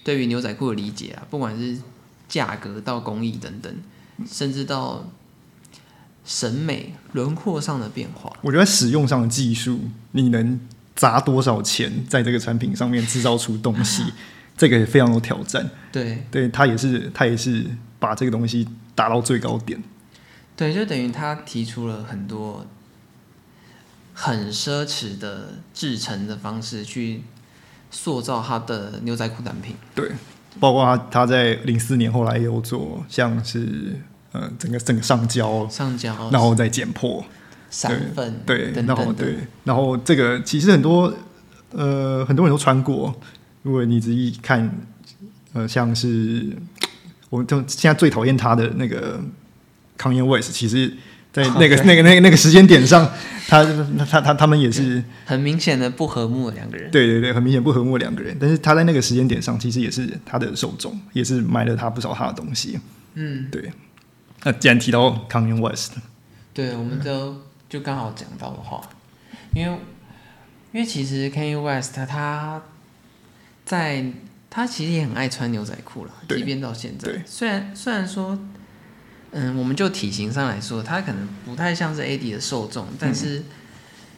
[0.03, 1.79] 对于牛仔裤的理解啊，不管是
[2.27, 3.71] 价格到工艺等等，
[4.27, 5.13] 甚至到
[6.25, 8.33] 审美轮廓上的变化。
[8.43, 9.81] 我觉得使用上的技术，
[10.13, 10.59] 你能
[10.97, 14.05] 砸多少钱在这个产品上面制造出东西，
[14.57, 15.69] 这个也非常有挑战。
[15.93, 17.67] 对对他也是，他也是
[17.99, 19.83] 把这个东西达到最高点。
[20.57, 22.65] 对，就等于他提出了很多
[24.13, 27.23] 很奢侈的制成的方式去
[27.91, 29.75] 塑造他的牛仔裤单品。
[29.95, 30.13] 对，
[30.61, 34.01] 包括他他在零四年后来也有做像是
[34.35, 37.25] 呃整个整个上胶，上胶，然后再剪破，
[37.71, 41.11] 散粉，对，等然后对，然后这个其实很多
[41.71, 43.19] 呃很多人都穿过，
[43.63, 44.71] 如果你仔细看，
[45.55, 46.47] 呃像是
[47.31, 49.19] 我就现在最讨厌他的那个
[49.99, 50.93] Kanye West，其实。
[51.35, 53.11] 在那个、那个、那个、那个时间点上，
[53.49, 53.65] 他、
[54.09, 56.89] 他、他、他们也是很明显的不和睦的两个人。
[56.93, 58.37] 对对对，很明显不和睦的两个人。
[58.39, 62.79] 但是他在那个时间点上，其实也是他的受众，也是买了他不少他的东西。
[63.15, 63.73] 嗯，对。
[64.45, 65.95] 那既然提到 Kanye West，
[66.53, 68.81] 对，我们都就刚好讲到的话，
[69.55, 69.79] 因为
[70.73, 72.63] 因为其实 Kanye West 他
[73.65, 74.05] 在
[74.51, 77.11] 他其实也很爱穿牛仔裤了，即便到现在。
[77.11, 78.39] 对，虽然虽然说，
[79.33, 83.43] 嗯，我们就体型上来说，他可能不太像是 AD 的受众，但是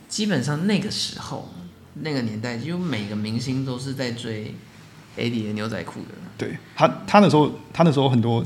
[0.08, 1.48] 基本上那个时候
[1.94, 4.54] 那个年代，就每个明星都是在追
[5.16, 6.08] AD 的牛仔裤的。
[6.36, 8.44] 对他他那时候他那时候很多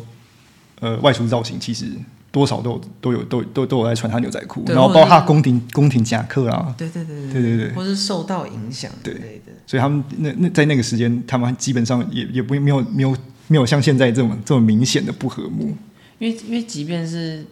[0.81, 1.87] 呃外出造型，其实
[2.33, 9.53] 多少都有都有都都都有在穿他牛仔裤，然后包括他宫廷宫廷夹克啊，对对对对对对或是受到影响之对类的。
[9.67, 13.17] 所以他们那那在那个时间，他们基本上也也不没有没有
[13.49, 15.77] 没有像现在这么这么明显的不和睦。
[16.19, 17.45] 因为因为即便是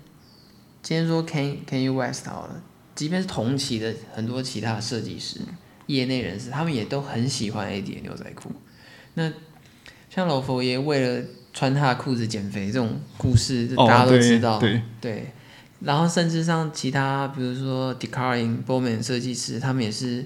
[0.82, 2.62] 今天说 Can Can You West 好了，
[2.94, 5.40] 即便是同期的很多其他设计师、
[5.86, 8.50] 业内人士，他们也都很喜欢 AD 的牛仔裤。
[9.14, 9.32] 那
[10.10, 11.24] 像老佛爷为了
[11.59, 14.61] 穿他的裤子减肥这种故事，哦，大家都知道。
[14.61, 15.33] 对对
[15.81, 20.25] 然后甚至像其他，比如说 d e c a r i n Bowman 设计师，他们也是，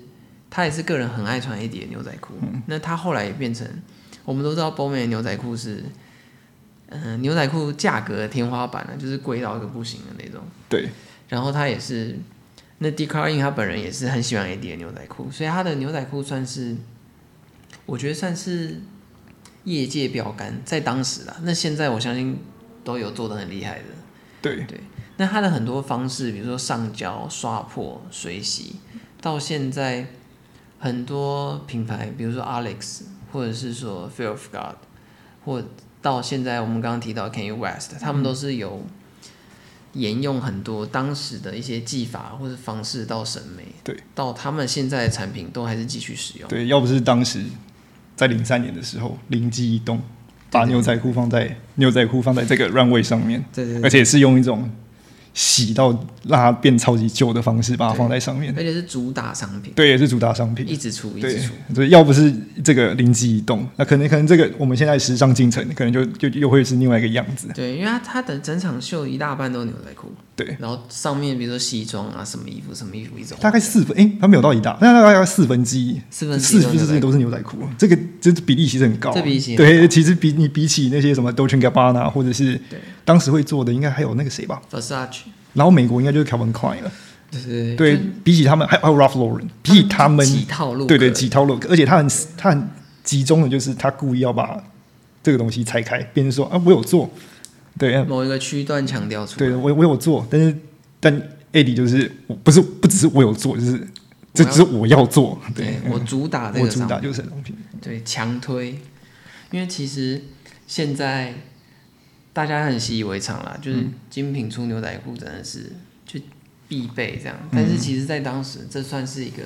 [0.51, 2.35] 他也是个人很爱穿 AD 的牛仔裤。
[2.67, 3.67] 那他后来也变成，
[4.27, 5.83] 我们都知道 Bowman 的牛仔裤是，
[6.91, 10.43] 嗯、牛仔裤价格的天花板了，就是贵到一个不行的那种。
[10.69, 10.91] 对
[11.31, 12.19] 然后他也是，
[12.79, 16.77] 那 d e c a r i n 他本人也是很喜欢 AD 的牛仔裤，所以他的牛仔裤算是，
[17.87, 18.83] 我觉得算是
[19.65, 21.37] 业界标杆，在当时啦。
[21.43, 22.39] 那现在我相信
[22.83, 23.85] 都有做的很厉害的。
[24.41, 24.81] 对对
[25.19, 28.77] 那它的很多方式，比如说上胶、刷破、水洗，
[29.21, 30.07] 到现在
[30.79, 34.77] 很多品牌，比如说 Alex，或者是说 Fear of God，
[35.45, 35.63] 或
[36.01, 38.85] 到现在我们刚刚提到 Kanye West，他们都是有
[39.93, 46.49] 沿用很多当时的一些技法或者方式到审美，对，到他们现在的产品都还是继续使用。
[46.49, 47.45] 对，要不是当时
[48.23, 50.01] 在零三年的时候灵机一动，
[50.51, 54.71] 把牛仔裤放在牛仔裤放在这个 runway 上面，对对对而且是用一种
[55.35, 55.91] 洗到
[56.29, 58.63] 让它变超级旧的方式把它放在上面而。
[58.63, 60.69] 且是主打商品，对，也是主打商品。
[60.69, 62.33] 一直出一直出。，所以要不是
[62.63, 67.49] 这个灵机一动，那可能可能这个我们现在时尚进程可能就就又会是另外一个样子。
[67.55, 79.11] 对，因为它它的整场秀一大半都是牛仔裤，对，然后上面比如说西装啊，什么衣服什么衣服一种，大概四分，诶，它没有到一大，那大概四分之一，四分之四分之一都是牛仔裤，这个这比例其实很高。
[79.11, 79.15] 啊。
[79.15, 82.79] 这比例对，其实比你比起那些什么 Dolce Gabbana 或者是对。
[83.05, 85.23] 当时会做的，应该还有那个谁吧？Versace，
[85.55, 86.93] 然后美国应该就是 Calvin Klein 了。
[87.31, 92.71] 对对对，比起他们，还还有 Ralph Lauren，比起他们，几套路，对对几套 look，而且他很他很
[93.03, 94.63] 集中的，就是他故意要把
[95.23, 97.11] 这个东西拆开，变成说啊，我有做，
[97.79, 100.57] 对，某一个区段强调出来，对我我有做，但是
[101.01, 103.89] 但 AD 就是我不是不只是我有做，就是
[104.35, 108.79] 这只是我要做，对对，我主打这我主打就是商品，对强推，
[109.51, 110.23] 因为其实
[110.67, 111.35] 现在
[112.33, 113.95] 大家很习以为常啦，就是嗯。
[114.09, 115.73] 精品出牛仔裤真的是
[116.05, 116.21] 就
[116.69, 117.49] 必备这样，嗯。
[117.53, 119.43] 但是其实在当时这算是一个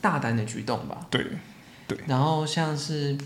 [0.00, 1.06] 大胆的举动吧。
[1.10, 1.24] 对
[1.86, 1.98] 对。
[2.06, 3.16] 然后像是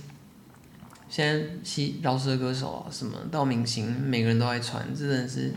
[1.08, 5.52] 现在西饶舌歌手啊，什么到明星，每个人都爱穿，真的是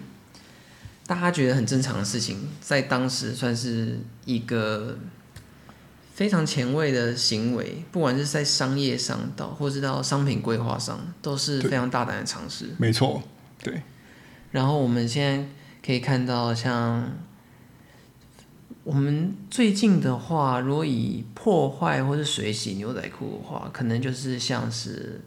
[1.07, 4.97] 大家觉得很正常的事情，在当时算是一个
[6.13, 12.67] 非常前卫的行为，不管是在商业上到，或是到商品规划上，都是非常大胆的尝试。
[12.77, 13.23] 没错，
[13.63, 13.81] 对，
[14.51, 15.47] 然后我们现在
[15.83, 17.11] 可以看到，像
[18.83, 25.21] 我们最近的话，如果以破坏或是水洗牛仔裤的话，可能就是像是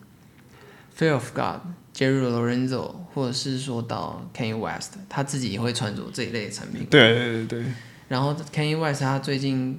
[0.99, 1.61] Fear of God、
[1.95, 6.86] Jerry Lorenzo，或者是说到 Kanye West，他自己也会穿着这一类的产品。
[6.90, 7.64] 对对对对，
[8.09, 9.78] 然后 Kanye West 他最近，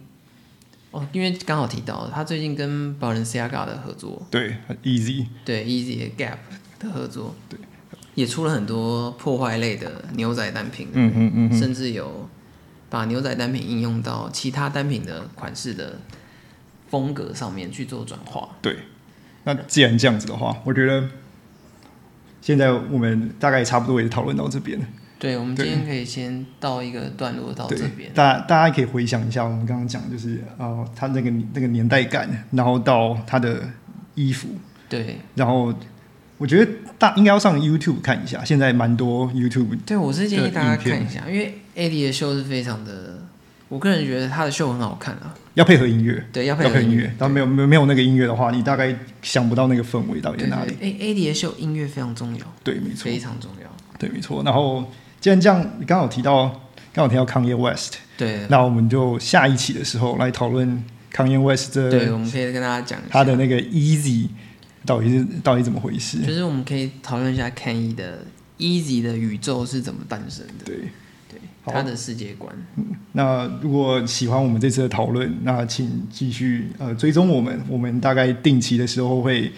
[0.91, 6.38] 哦，因为刚好提到他最近跟 Balenciaga 的合作，对很，easy，对 Easy 的 Gap
[6.80, 7.59] 的合作，对，
[8.16, 12.28] 也出了很多破坏类的牛仔单品，嗯嗯嗯嗯，甚至有
[12.89, 15.99] 把牛仔单品应用到其他单品的款式的
[16.89, 18.49] 风格上面去做转化。
[18.61, 18.78] 对。
[19.46, 21.08] 那既然这样子的话，我觉得
[22.41, 24.86] 现在我们大概差不多也讨论到这边了。
[25.20, 28.12] 对，我们今天可以先到一个段落到这边，。
[28.14, 33.62] 大家大家可以回想一下，我们刚刚讲就是呃，他那个那个年代感，然后到他的
[34.16, 34.50] 衣服，
[34.89, 35.74] 对，然后
[36.38, 36.70] 我觉得
[37.00, 43.24] 大应该要上 YouTube 看一下，现在蛮多 YouTube 对我是建议大家看一下，因为 AD 的秀是非常的，
[43.74, 45.34] 我个人觉得他的秀很好看啊。
[45.55, 47.03] 要配合音乐，对，要配合音乐，。
[47.17, 50.74] 然后没有没有没有那个音乐的话，你大概想不到那个氛围到底在哪里。
[50.80, 53.69] 对，A A D 的秀音乐非常重要，对，没错非，常重要。
[53.99, 54.41] 对，没错。
[54.43, 54.84] 然后
[55.19, 56.45] 既然这样，你刚好提到
[56.93, 64.30] 刚好提到 Kanye West，对那我们就下一期的时候来讨论 Kanye West 这对，我们可以跟大家讲他的那个 Easy
[64.86, 66.19] 到底是到底怎么回事？
[66.26, 68.26] 就是我们可以讨论一下 Kenny 的
[68.57, 70.78] Easy 的宇宙是怎么诞生的，对。
[71.66, 72.53] 他的世界观。
[73.14, 79.51] 那如果喜欢我们这次的讨论，那请继续呃追踪我们，我们大概定期的时候会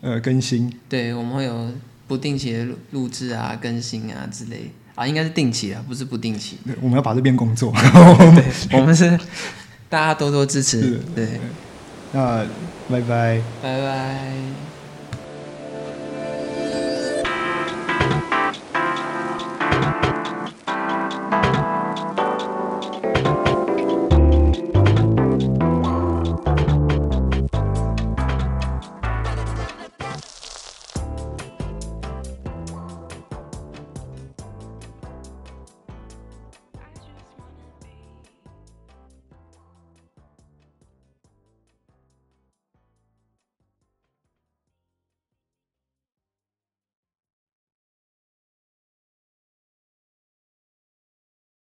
[0.00, 0.72] 呃更新。
[0.88, 1.72] 对，我们会有
[2.06, 6.58] 不定期的录录制啊、更新啊之类啊，应该是定期啊，不是不定期。
[6.66, 7.72] 对，我们要把这变工作。
[8.36, 9.18] 对，我们是
[9.88, 11.00] 大家多多支持是。
[11.14, 11.40] 对，
[12.12, 12.44] 那
[12.90, 13.40] 拜拜。
[13.62, 14.67] 拜拜。